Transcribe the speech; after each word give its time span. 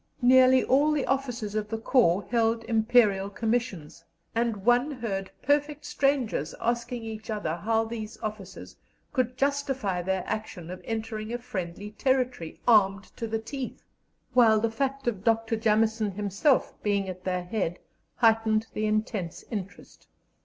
Nearly 0.23 0.63
all 0.63 0.91
the 0.93 1.05
officers 1.05 1.53
of 1.53 1.69
the 1.69 1.77
corps 1.77 2.25
held 2.31 2.63
Imperial 2.63 3.29
commissions, 3.29 4.03
and 4.33 4.65
one 4.65 4.89
heard 4.89 5.29
perfect 5.43 5.85
strangers 5.85 6.55
asking 6.59 7.03
each 7.03 7.29
other 7.29 7.55
how 7.55 7.85
these 7.85 8.19
officers 8.23 8.75
could 9.13 9.37
justify 9.37 10.01
their 10.01 10.23
action 10.25 10.71
of 10.71 10.81
entering 10.85 11.31
a 11.31 11.37
friendly 11.37 11.91
territory, 11.91 12.59
armed 12.67 13.15
to 13.15 13.27
the 13.27 13.37
teeth; 13.37 13.83
while 14.33 14.59
the 14.59 14.71
fact 14.71 15.05
of 15.05 15.23
Dr. 15.23 15.55
Jameson 15.55 16.13
himself 16.13 16.73
being 16.81 17.07
at 17.07 17.23
their 17.23 17.43
head 17.43 17.77
heightened 18.23 18.65
the 18.73 18.87
intense 18.87 19.45
interest. 19.51 20.07